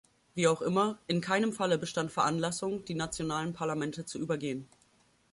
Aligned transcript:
Wie 0.33 0.47
auch 0.47 0.63
immer, 0.63 0.97
in 1.05 1.21
keinem 1.21 1.53
Falle 1.53 1.77
bestand 1.77 2.11
Veranlassung, 2.11 2.83
die 2.85 2.95
nationalen 2.95 3.53
Parlamente 3.53 4.03
zu 4.03 4.17
übergehen. 4.17 4.67